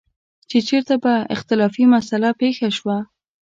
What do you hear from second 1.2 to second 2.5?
اختلافي مسله